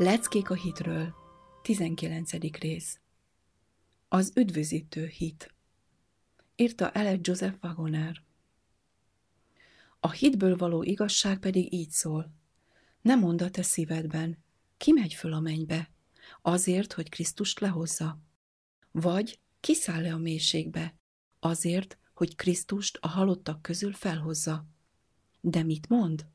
Leckék 0.00 0.50
a 0.50 0.54
hitről, 0.54 1.14
19. 1.62 2.30
rész. 2.58 3.00
Az 4.08 4.32
üdvözítő 4.36 5.06
hit. 5.06 5.57
Írta 6.60 6.90
el 6.90 7.18
Joseph 7.22 7.56
Wagoner. 7.62 8.22
A 10.00 10.10
hitből 10.10 10.56
való 10.56 10.82
igazság 10.82 11.38
pedig 11.38 11.72
így 11.72 11.90
szól. 11.90 12.32
Nem 13.00 13.18
mondd 13.18 13.42
a 13.42 13.50
te 13.50 13.62
szívedben, 13.62 14.38
ki 14.76 14.92
megy 14.92 15.14
föl 15.14 15.32
a 15.32 15.40
mennybe, 15.40 15.90
azért, 16.42 16.92
hogy 16.92 17.08
Krisztust 17.08 17.60
lehozza. 17.60 18.20
Vagy 18.90 19.38
kiszáll-e 19.60 20.14
a 20.14 20.18
mélységbe, 20.18 20.94
azért, 21.40 21.98
hogy 22.14 22.36
Krisztust 22.36 22.98
a 23.00 23.08
halottak 23.08 23.62
közül 23.62 23.92
felhozza. 23.92 24.66
De 25.40 25.62
mit 25.62 25.88
mond? 25.88 26.26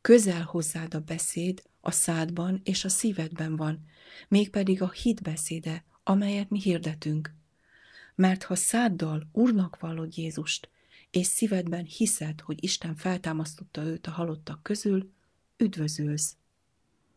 Közel 0.00 0.42
hozzád 0.42 0.94
a 0.94 1.00
beszéd, 1.00 1.62
a 1.80 1.90
szádban 1.90 2.60
és 2.64 2.84
a 2.84 2.88
szívedben 2.88 3.56
van, 3.56 3.84
mégpedig 4.28 4.82
a 4.82 4.90
hit 4.90 5.22
beszéde, 5.22 5.84
amelyet 6.02 6.50
mi 6.50 6.60
hirdetünk. 6.60 7.40
Mert 8.14 8.42
ha 8.42 8.54
száddal 8.54 9.28
Úrnak 9.32 9.80
vallod 9.80 10.16
Jézust, 10.16 10.70
és 11.10 11.26
szívedben 11.26 11.84
hiszed, 11.84 12.40
hogy 12.40 12.64
Isten 12.64 12.94
feltámasztotta 12.94 13.82
őt 13.82 14.06
a 14.06 14.10
halottak 14.10 14.62
közül, 14.62 15.12
üdvözülsz. 15.56 16.36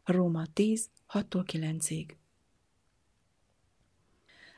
Róma 0.04 0.46
10, 0.54 0.90
6-9-ig 1.14 2.16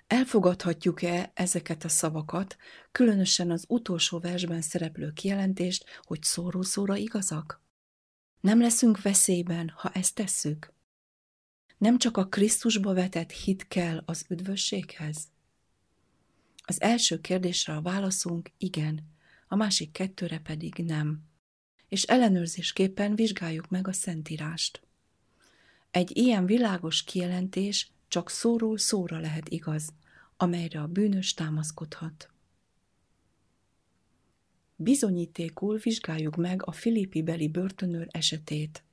Elfogadhatjuk-e 0.08 1.32
ezeket 1.34 1.84
a 1.84 1.90
szavakat, 1.90 2.58
különösen 2.92 3.52
az 3.52 3.66
utolsó 3.68 4.20
versben 4.20 4.62
szereplő 4.62 5.12
kijelentést, 5.12 5.86
hogy 6.04 6.24
szóró-szóra 6.24 6.96
igazak? 6.96 7.62
Nem 8.42 8.62
leszünk 8.62 9.02
veszélyben, 9.02 9.70
ha 9.70 9.90
ezt 9.90 10.16
tesszük. 10.16 10.74
Nem 11.78 11.98
csak 11.98 12.18
a 12.18 12.28
Krisztusba 12.28 12.94
vetett 12.94 13.32
hit 13.32 13.68
kell 13.68 14.04
az 14.06 14.26
üdvösséghez? 14.30 15.28
Az 16.70 16.82
első 16.82 17.22
kérdésre 17.22 17.76
a 17.76 17.82
válaszunk 17.82 18.52
igen, 18.58 19.12
a 19.48 19.56
másik 19.56 19.92
kettőre 19.92 20.40
pedig 20.40 20.74
nem. 20.76 21.22
És 21.90 22.04
ellenőrzésképpen 22.04 23.16
vizsgáljuk 23.16 23.70
meg 23.70 23.88
a 23.88 23.94
Szentírást. 23.94 24.82
Egy 25.92 26.18
ilyen 26.18 26.46
világos 26.46 27.04
kijelentés 27.04 27.92
csak 28.08 28.30
szóról 28.30 28.78
szóra 28.78 29.20
lehet 29.20 29.50
igaz, 29.50 29.90
amelyre 30.38 30.82
a 30.82 30.88
bűnös 30.88 31.34
támaszkodhat. 31.34 32.30
Bizonyítékul 34.76 35.78
vizsgáljuk 35.78 36.36
meg 36.36 36.66
a 36.66 36.72
Filippi 36.72 37.22
beli 37.22 37.48
börtönőr 37.48 38.08
esetét. 38.12 38.84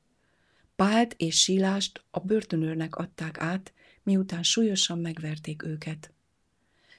Pált 0.77 1.15
és 1.17 1.41
Sílást 1.41 2.05
a 2.11 2.21
börtönőrnek 2.21 2.97
adták 2.97 3.41
át, 3.41 3.73
miután 4.03 4.43
súlyosan 4.43 4.99
megverték 4.99 5.63
őket. 5.63 6.14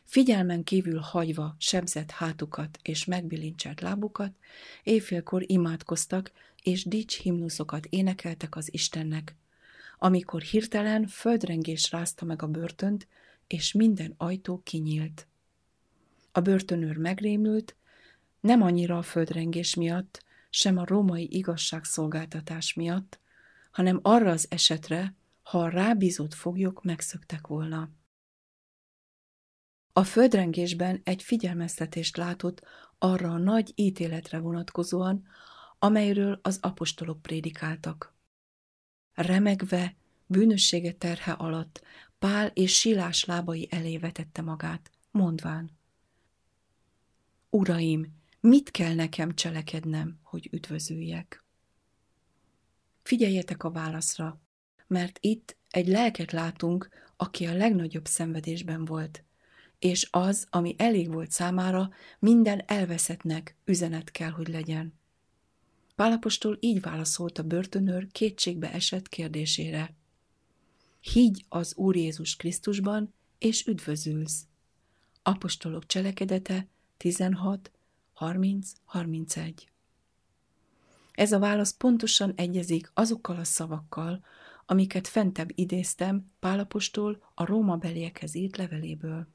Figyelmen 0.06 0.64
kívül 0.64 1.00
hagyva 1.00 1.56
sebzett 1.58 2.12
hátukat 2.12 2.80
és 2.82 3.06
megbilincselt 3.06 3.82
lábukat, 3.82 4.32
éjfélkor 4.84 5.44
imádkoztak 5.48 6.32
és 6.64 6.84
dics 6.84 7.18
himnuszokat 7.18 7.86
énekeltek 7.86 8.56
az 8.56 8.74
Istennek, 8.74 9.36
amikor 10.00 10.42
hirtelen 10.42 11.08
földrengés 11.08 11.92
rázta 11.92 12.26
meg 12.26 12.42
a 12.42 12.48
börtönt, 12.48 13.08
és 13.48 13.72
minden 13.72 14.14
ajtó 14.18 14.62
kinyílt. 14.64 15.28
A 16.32 16.40
börtönőr 16.40 16.98
megrémült, 16.98 17.76
nem 18.40 18.62
annyira 18.62 18.98
a 18.98 19.02
földrengés 19.02 19.76
miatt, 19.76 20.24
sem 20.50 20.78
a 20.78 20.86
római 20.86 21.28
igazságszolgáltatás 21.32 22.74
miatt, 22.74 23.20
hanem 23.72 24.00
arra 24.02 24.32
az 24.32 24.48
esetre, 24.50 25.14
ha 25.44 25.60
a 25.60 25.70
rábízott 25.70 26.34
foglyok 26.34 26.84
megszöktek 26.84 27.48
volna. 27.48 27.90
A 29.98 30.04
földrengésben 30.04 31.02
egy 31.04 31.24
figyelmeztetést 31.24 32.18
látott 32.18 32.62
arra 32.98 33.32
a 33.32 33.38
nagy 33.38 33.72
ítéletre 33.76 34.40
vonatkozóan, 34.40 35.28
amelyről 35.80 36.40
az 36.42 36.58
apostolok 36.62 37.22
prédikáltak. 37.22 38.14
Remegve, 39.14 39.96
bűnössége 40.26 40.92
terhe 40.94 41.32
alatt 41.32 41.84
Pál 42.20 42.48
és 42.48 42.80
Silás 42.80 43.26
lábai 43.26 43.68
elé 43.72 43.98
vetette 43.98 44.42
magát, 44.42 44.92
mondván. 45.12 45.72
Uraim, 47.50 48.14
Mit 48.40 48.72
kell 48.72 48.94
nekem 48.94 49.36
cselekednem, 49.36 50.20
hogy 50.24 50.50
üdvözüljek? 50.52 51.44
Figyeljetek 53.04 53.64
a 53.64 53.72
válaszra, 53.72 54.42
mert 54.88 55.18
itt 55.22 55.58
egy 55.70 55.88
lelket 55.88 56.32
látunk, 56.32 56.90
aki 57.16 57.46
a 57.46 57.54
legnagyobb 57.54 58.06
szenvedésben 58.06 58.86
volt, 58.86 59.25
és 59.86 60.08
az, 60.12 60.48
ami 60.50 60.76
elég 60.78 61.14
volt 61.14 61.32
számára, 61.32 61.90
minden 62.20 62.64
elveszettnek 62.66 63.56
üzenet 63.66 64.12
kell, 64.12 64.30
hogy 64.30 64.48
legyen. 64.48 64.94
Pálapostól 65.96 66.58
így 66.60 66.82
válaszolt 66.82 67.38
a 67.38 67.44
börtönőr 67.44 68.08
kétségbe 68.12 68.72
esett 68.72 69.10
kérdésére. 69.10 69.96
Higgy 71.00 71.46
az 71.50 71.76
Úr 71.76 71.96
Jézus 71.96 72.36
Krisztusban, 72.36 73.14
és 73.38 73.66
üdvözülsz. 73.66 74.46
Apostolok 75.24 75.86
cselekedete 75.86 76.68
16, 76.98 77.72
30-31. 78.20 79.54
Ez 81.12 81.32
a 81.32 81.40
válasz 81.40 81.74
pontosan 81.74 82.34
egyezik 82.36 82.92
azokkal 82.94 83.36
a 83.36 83.44
szavakkal, 83.44 84.24
amiket 84.66 85.08
fentebb 85.08 85.50
idéztem 85.56 86.32
Pálapostól 86.40 87.32
a 87.34 87.46
Róma 87.46 87.76
beliekhez 87.76 88.36
írt 88.36 88.58
leveléből. 88.58 89.34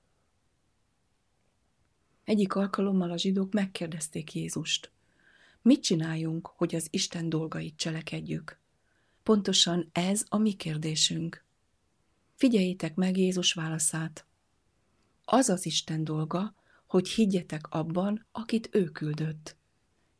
Egyik 2.30 2.54
alkalommal 2.54 3.10
a 3.10 3.16
zsidók 3.16 3.52
megkérdezték 3.52 4.34
Jézust. 4.34 4.90
Mit 5.62 5.82
csináljunk, 5.82 6.46
hogy 6.46 6.74
az 6.74 6.86
Isten 6.90 7.28
dolgait 7.28 7.76
cselekedjük? 7.76 8.58
Pontosan 9.22 9.88
ez 9.92 10.24
a 10.28 10.38
mi 10.38 10.52
kérdésünk. 10.52 11.44
Figyeljétek 12.34 12.94
meg 12.94 13.16
Jézus 13.16 13.52
válaszát. 13.52 14.26
Az 15.24 15.48
az 15.48 15.66
Isten 15.66 16.04
dolga, 16.04 16.54
hogy 16.86 17.08
higgyetek 17.08 17.66
abban, 17.70 18.26
akit 18.32 18.68
ő 18.72 18.84
küldött. 18.84 19.56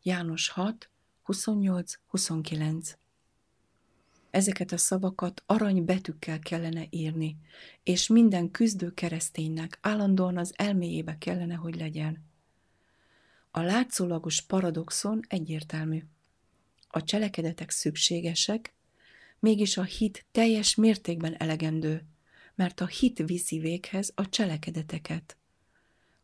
János 0.03 0.49
6, 0.49 0.91
28-29 1.27 2.95
Ezeket 4.31 4.73
a 4.73 4.77
szavakat 4.77 5.43
arany 5.47 5.85
betűkkel 5.85 6.39
kellene 6.39 6.87
írni, 6.91 7.37
és 7.83 8.07
minden 8.07 8.51
küzdő 8.51 8.95
kereszténynek 8.95 9.79
állandóan 9.81 10.37
az 10.37 10.53
elméjébe 10.57 11.19
kellene, 11.19 11.55
hogy 11.55 11.77
legyen. 11.77 12.25
A 13.51 13.61
látszólagos 13.61 14.41
paradoxon 14.41 15.21
egyértelmű. 15.29 16.05
A 16.89 17.03
cselekedetek 17.03 17.71
szükségesek, 17.71 18.75
mégis 19.39 19.77
a 19.77 19.83
hit 19.83 20.27
teljes 20.33 20.75
mértékben 20.75 21.37
elegendő, 21.37 22.07
mert 22.55 22.81
a 22.81 22.87
hit 22.87 23.19
viszi 23.19 23.59
véghez 23.59 24.13
a 24.15 24.29
cselekedeteket. 24.29 25.37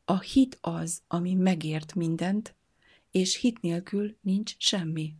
A 0.04 0.20
hit 0.20 0.58
az, 0.60 1.02
ami 1.08 1.34
megért 1.34 1.94
mindent, 1.94 2.54
és 3.10 3.36
hit 3.36 3.60
nélkül 3.60 4.16
nincs 4.20 4.54
semmi. 4.58 5.14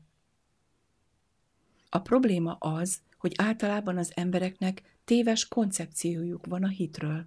A 1.97 2.01
probléma 2.01 2.53
az, 2.53 3.01
hogy 3.19 3.33
általában 3.37 3.99
az 3.99 4.13
embereknek 4.15 5.01
téves 5.05 5.49
koncepciójuk 5.49 6.47
van 6.47 6.65
a 6.65 6.69
hitről. 6.69 7.27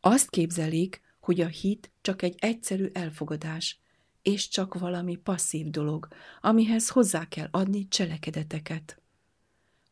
Azt 0.00 0.30
képzelik, 0.30 1.00
hogy 1.20 1.40
a 1.40 1.46
hit 1.46 1.92
csak 2.00 2.22
egy 2.22 2.34
egyszerű 2.38 2.88
elfogadás, 2.92 3.80
és 4.22 4.48
csak 4.48 4.78
valami 4.78 5.16
passzív 5.16 5.70
dolog, 5.70 6.08
amihez 6.40 6.88
hozzá 6.88 7.28
kell 7.28 7.48
adni 7.50 7.88
cselekedeteket. 7.88 9.02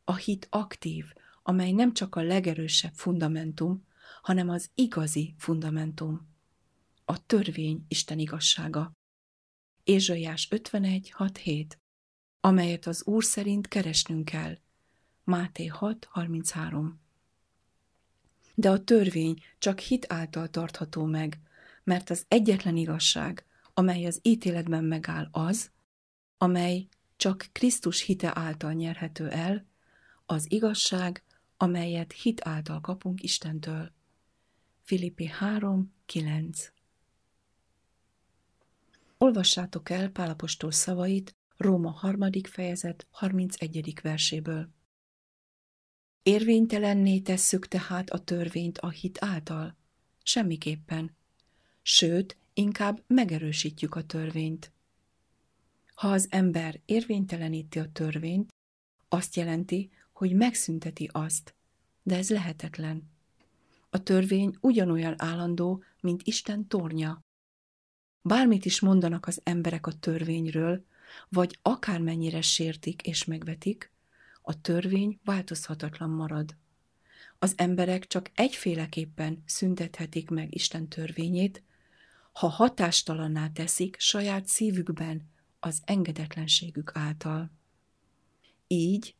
A 0.04 0.14
hit 0.14 0.46
aktív, 0.50 1.04
amely 1.42 1.72
nem 1.72 1.92
csak 1.92 2.14
a 2.14 2.22
legerősebb 2.22 2.94
fundamentum, 2.94 3.84
hanem 4.22 4.48
az 4.48 4.70
igazi 4.74 5.34
fundamentum. 5.38 6.28
A 7.04 7.26
törvény 7.26 7.84
Isten 7.88 8.18
igazsága. 8.18 8.92
Ézsaiás 9.84 10.48
51, 10.50 11.10
6, 11.10 11.38
7 11.38 11.79
amelyet 12.40 12.86
az 12.86 13.06
Úr 13.06 13.24
szerint 13.24 13.68
keresnünk 13.68 14.24
kell. 14.24 14.58
Máté 15.24 15.66
6, 15.66 16.08
33 16.10 17.00
De 18.54 18.70
a 18.70 18.84
törvény 18.84 19.42
csak 19.58 19.78
hit 19.78 20.12
által 20.12 20.48
tartható 20.48 21.04
meg, 21.04 21.40
mert 21.84 22.10
az 22.10 22.24
egyetlen 22.28 22.76
igazság, 22.76 23.44
amely 23.74 24.06
az 24.06 24.18
ítéletben 24.22 24.84
megáll 24.84 25.28
az, 25.30 25.70
amely 26.38 26.88
csak 27.16 27.48
Krisztus 27.52 28.02
hite 28.02 28.30
által 28.34 28.72
nyerhető 28.72 29.28
el, 29.28 29.66
az 30.26 30.52
igazság, 30.52 31.24
amelyet 31.56 32.12
hit 32.12 32.46
által 32.46 32.80
kapunk 32.80 33.22
Istentől. 33.22 33.92
Filippi 34.82 35.26
3, 35.26 35.92
9 36.06 36.72
Olvassátok 39.18 39.90
el 39.90 40.08
Pálapostól 40.08 40.70
szavait 40.70 41.34
Róma 41.60 41.90
harmadik 41.90 42.46
fejezet 42.46 43.06
31. 43.10 44.00
verséből. 44.02 44.68
Érvénytelenné 46.22 47.20
tesszük 47.20 47.68
tehát 47.68 48.10
a 48.10 48.18
törvényt 48.18 48.78
a 48.78 48.88
hit 48.88 49.24
által? 49.24 49.76
Semmiképpen. 50.22 51.16
Sőt, 51.82 52.36
inkább 52.54 53.04
megerősítjük 53.06 53.94
a 53.94 54.04
törvényt. 54.04 54.72
Ha 55.94 56.08
az 56.08 56.26
ember 56.30 56.80
érvényteleníti 56.84 57.78
a 57.78 57.92
törvényt, 57.92 58.52
azt 59.08 59.36
jelenti, 59.36 59.90
hogy 60.12 60.32
megszünteti 60.32 61.08
azt, 61.12 61.54
de 62.02 62.16
ez 62.16 62.30
lehetetlen. 62.30 63.10
A 63.90 64.02
törvény 64.02 64.56
ugyanolyan 64.60 65.14
állandó, 65.16 65.82
mint 66.00 66.22
Isten 66.22 66.68
tornya. 66.68 67.20
Bármit 68.22 68.64
is 68.64 68.80
mondanak 68.80 69.26
az 69.26 69.40
emberek 69.44 69.86
a 69.86 69.92
törvényről, 69.92 70.88
vagy 71.28 71.58
akármennyire 71.62 72.40
sértik 72.40 73.02
és 73.02 73.24
megvetik, 73.24 73.90
a 74.42 74.60
törvény 74.60 75.18
változhatatlan 75.24 76.10
marad. 76.10 76.56
Az 77.38 77.52
emberek 77.56 78.06
csak 78.06 78.30
egyféleképpen 78.34 79.42
szüntethetik 79.46 80.30
meg 80.30 80.54
Isten 80.54 80.88
törvényét, 80.88 81.62
ha 82.32 82.48
hatástalanná 82.48 83.48
teszik 83.48 83.96
saját 83.98 84.46
szívükben 84.46 85.28
az 85.60 85.82
engedetlenségük 85.84 86.90
által. 86.94 87.50
Így 88.66 89.14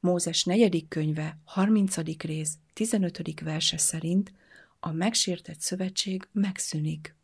Mózes 0.00 0.44
negyedik 0.44 0.88
könyve, 0.88 1.38
30. 1.44 1.96
rész, 2.22 2.58
15. 2.72 3.40
verse 3.40 3.78
szerint 3.78 4.32
a 4.80 4.92
megsértett 4.92 5.60
szövetség 5.60 6.28
megszűnik. 6.32 7.16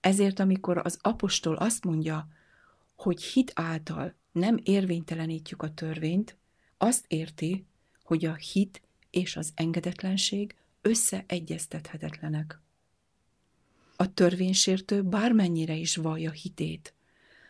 Ezért, 0.00 0.38
amikor 0.38 0.78
az 0.78 0.98
apostol 1.02 1.54
azt 1.56 1.84
mondja, 1.84 2.28
hogy 2.98 3.22
hit 3.22 3.52
által 3.54 4.14
nem 4.32 4.60
érvénytelenítjük 4.62 5.62
a 5.62 5.74
törvényt, 5.74 6.36
azt 6.76 7.04
érti, 7.08 7.66
hogy 8.02 8.24
a 8.24 8.34
hit 8.34 8.82
és 9.10 9.36
az 9.36 9.52
engedetlenség 9.54 10.54
összeegyeztethetetlenek. 10.80 12.60
A 13.96 14.14
törvénysértő 14.14 15.02
bármennyire 15.02 15.74
is 15.74 15.96
vallja 15.96 16.30
hitét, 16.30 16.94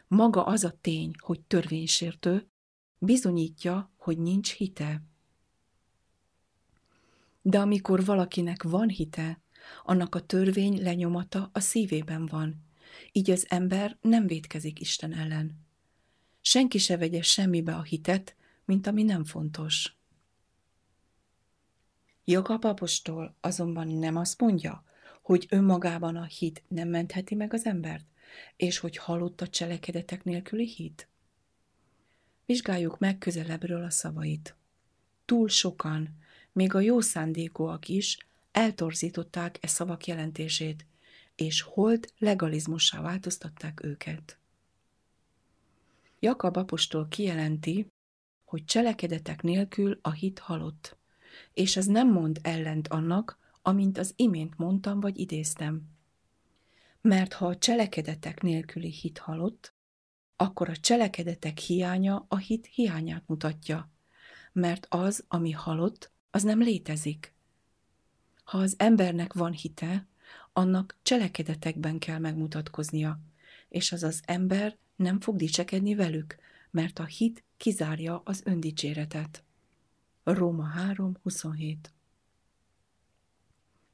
maga 0.09 0.45
az 0.45 0.65
a 0.65 0.75
tény, 0.81 1.12
hogy 1.19 1.41
törvénysértő, 1.41 2.49
bizonyítja, 2.99 3.91
hogy 3.97 4.19
nincs 4.19 4.53
hite. 4.53 5.03
De 7.43 7.59
amikor 7.59 8.05
valakinek 8.05 8.62
van 8.62 8.89
hite, 8.89 9.41
annak 9.85 10.15
a 10.15 10.21
törvény 10.21 10.83
lenyomata 10.83 11.51
a 11.53 11.61
szívében 11.61 12.27
van, 12.27 12.68
így 13.12 13.31
az 13.31 13.46
ember 13.49 13.96
nem 14.00 14.26
védkezik 14.26 14.81
Isten 14.81 15.14
ellen. 15.14 15.66
Senki 16.40 16.78
se 16.78 16.96
vegye 16.96 17.22
semmibe 17.22 17.75
a 17.75 17.82
hitet, 17.82 18.37
mint 18.64 18.87
ami 18.87 19.02
nem 19.02 19.25
fontos. 19.25 19.96
Jakab 22.25 22.64
apostol 22.64 23.37
azonban 23.40 23.88
nem 23.88 24.16
azt 24.16 24.40
mondja, 24.40 24.84
hogy 25.22 25.46
önmagában 25.50 26.16
a 26.16 26.25
hit 26.25 26.62
nem 26.69 26.88
mentheti 26.88 27.34
meg 27.34 27.52
az 27.52 27.66
embert, 27.66 28.05
és 28.56 28.78
hogy 28.78 28.96
halott 28.96 29.40
a 29.40 29.49
cselekedetek 29.49 30.25
nélküli 30.25 30.66
hit? 30.66 31.08
Vizsgáljuk 32.46 32.99
meg 32.99 33.19
közelebbről 33.19 33.84
a 33.84 33.90
szavait. 33.90 34.56
Túl 35.25 35.49
sokan, 35.49 36.08
még 36.52 36.75
a 36.75 36.81
jó 36.81 37.00
szándékúak 37.00 37.88
is 37.88 38.19
eltorzították 38.52 39.58
e 39.60 39.66
szavak 39.66 40.06
jelentését, 40.06 40.87
és 41.40 41.61
hold 41.61 42.12
legalizmussá 42.19 43.00
változtatták 43.00 43.82
őket. 43.85 44.38
Jakab 46.19 46.56
apostol 46.56 47.08
kijelenti, 47.08 47.87
hogy 48.44 48.64
cselekedetek 48.64 49.43
nélkül 49.43 49.98
a 50.03 50.10
hit 50.10 50.39
halott, 50.39 50.96
és 51.55 51.77
ez 51.77 51.86
nem 51.86 52.13
mond 52.13 52.39
ellent 52.43 52.89
annak, 52.89 53.39
amint 53.63 53.98
az 53.98 54.13
imént 54.17 54.56
mondtam 54.56 55.01
vagy 55.01 55.19
idéztem. 55.19 55.82
Mert 57.01 57.32
ha 57.32 57.46
a 57.46 57.58
cselekedetek 57.58 58.43
nélküli 58.43 58.91
hit 58.91 59.19
halott, 59.19 59.74
akkor 60.36 60.69
a 60.69 60.77
cselekedetek 60.77 61.58
hiánya 61.58 62.24
a 62.29 62.36
hit 62.36 62.67
hiányát 62.67 63.24
mutatja, 63.27 63.91
mert 64.53 64.86
az, 64.91 65.24
ami 65.29 65.51
halott, 65.51 66.13
az 66.31 66.43
nem 66.43 66.60
létezik. 66.60 67.34
Ha 68.44 68.58
az 68.58 68.74
embernek 68.79 69.32
van 69.32 69.53
hite, 69.53 70.06
annak 70.58 70.96
cselekedetekben 71.03 71.98
kell 71.98 72.19
megmutatkoznia, 72.19 73.20
és 73.69 73.93
az 73.93 74.03
az 74.03 74.22
ember 74.24 74.77
nem 74.96 75.20
fog 75.20 75.36
dicsekedni 75.36 75.94
velük, 75.94 76.36
mert 76.70 76.98
a 76.98 77.05
hit 77.05 77.44
kizárja 77.56 78.22
az 78.24 78.43
öndicséretet. 78.44 79.44
Róma 80.22 80.69
3.27 80.77 81.77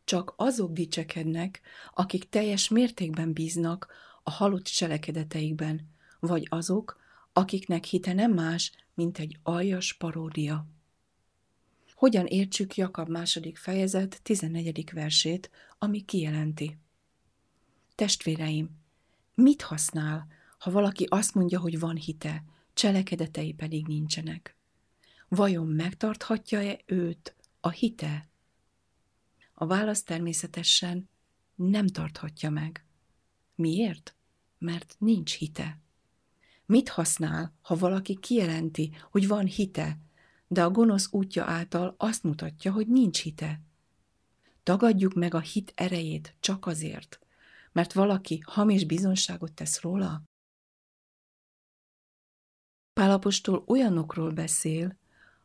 Csak 0.04 0.34
azok 0.36 0.72
dicsekednek, 0.72 1.60
akik 1.94 2.28
teljes 2.28 2.68
mértékben 2.68 3.32
bíznak 3.32 3.86
a 4.22 4.30
halott 4.30 4.64
cselekedeteikben, 4.64 5.88
vagy 6.20 6.46
azok, 6.50 7.00
akiknek 7.32 7.84
hite 7.84 8.12
nem 8.12 8.32
más, 8.32 8.72
mint 8.94 9.18
egy 9.18 9.38
aljas 9.42 9.92
paródia. 9.92 10.66
Hogyan 12.04 12.26
értsük 12.26 12.76
Jakab 12.76 13.08
második 13.08 13.56
fejezet 13.56 14.20
14. 14.22 14.90
versét, 14.92 15.50
ami 15.78 16.04
kijelenti. 16.04 16.78
Testvéreim, 17.94 18.70
mit 19.34 19.62
használ, 19.62 20.26
ha 20.58 20.70
valaki 20.70 21.06
azt 21.08 21.34
mondja, 21.34 21.60
hogy 21.60 21.78
van 21.78 21.96
hite, 21.96 22.44
cselekedetei 22.74 23.52
pedig 23.52 23.86
nincsenek? 23.86 24.56
Vajon 25.28 25.66
megtarthatja-e 25.66 26.78
őt 26.86 27.34
a 27.60 27.70
hite? 27.70 28.28
A 29.54 29.66
válasz 29.66 30.02
természetesen 30.02 31.08
nem 31.54 31.86
tarthatja 31.86 32.50
meg. 32.50 32.84
Miért? 33.54 34.16
Mert 34.58 34.96
nincs 34.98 35.36
hite. 35.36 35.80
Mit 36.66 36.88
használ, 36.88 37.54
ha 37.62 37.76
valaki 37.76 38.18
kijelenti, 38.20 38.96
hogy 39.10 39.28
van 39.28 39.46
hite, 39.46 39.98
de 40.46 40.64
a 40.64 40.70
gonosz 40.70 41.12
útja 41.12 41.44
által 41.44 41.94
azt 41.98 42.22
mutatja, 42.22 42.72
hogy 42.72 42.86
nincs 42.86 43.22
hite. 43.22 43.60
Tagadjuk 44.62 45.14
meg 45.14 45.34
a 45.34 45.40
hit 45.40 45.72
erejét 45.74 46.36
csak 46.40 46.66
azért, 46.66 47.18
mert 47.72 47.92
valaki 47.92 48.42
hamis 48.46 48.84
bizonságot 48.84 49.52
tesz 49.52 49.80
róla? 49.80 50.22
Pálapostól 52.92 53.64
olyanokról 53.66 54.30
beszél, 54.30 54.96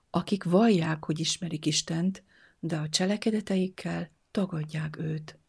akik 0.10 0.44
vallják, 0.44 1.06
hogy 1.06 1.20
ismerik 1.20 1.66
Istent, 1.66 2.24
de 2.60 2.78
a 2.78 2.90
cselekedeteikkel 2.90 4.12
tagadják 4.32 4.98
őt. 4.98 5.40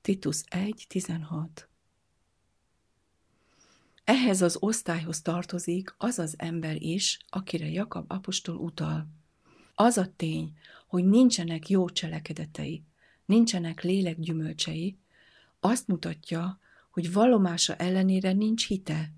Titus 0.00 0.42
1.16 0.48 1.69
Ehhez 4.10 4.42
az 4.42 4.56
osztályhoz 4.60 5.22
tartozik 5.22 5.94
az 5.98 6.18
az 6.18 6.34
ember 6.38 6.82
is, 6.82 7.18
akire 7.28 7.68
Jakab 7.70 8.12
apostol 8.12 8.56
utal. 8.56 9.08
Az 9.74 9.96
a 9.96 10.06
tény, 10.16 10.52
hogy 10.86 11.04
nincsenek 11.04 11.68
jó 11.68 11.88
cselekedetei, 11.88 12.84
nincsenek 13.24 13.82
lélekgyümölcsei, 13.82 14.98
azt 15.60 15.86
mutatja, 15.86 16.58
hogy 16.90 17.12
vallomása 17.12 17.74
ellenére 17.76 18.32
nincs 18.32 18.66
hite. 18.66 19.12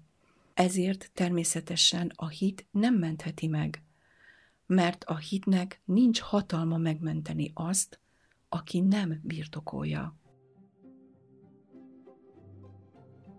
Ezért 0.54 1.10
természetesen 1.14 2.12
a 2.16 2.28
hit 2.28 2.66
nem 2.70 2.94
mentheti 2.94 3.46
meg, 3.46 3.82
mert 4.66 5.04
a 5.04 5.16
hitnek 5.16 5.80
nincs 5.84 6.20
hatalma 6.20 6.76
megmenteni 6.76 7.50
azt, 7.54 8.00
aki 8.48 8.80
nem 8.80 9.20
birtokolja. 9.22 10.16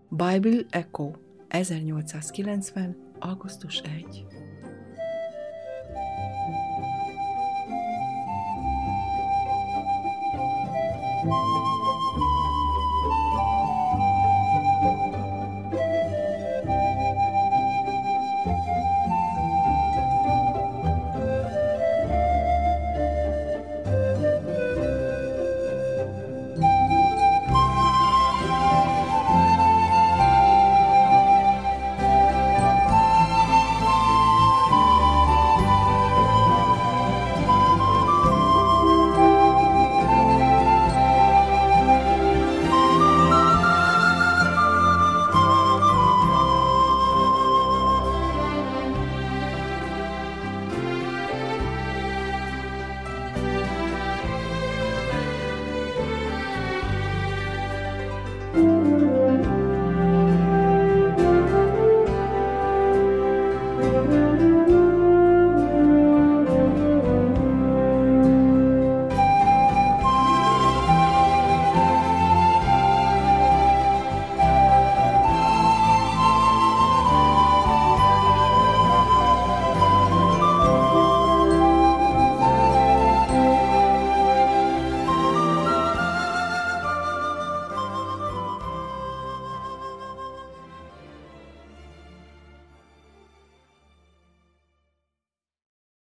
Bible 0.08 0.66
Echo 0.70 1.12
1890. 1.54 2.96
augusztus 3.20 3.80
1. 3.80 4.26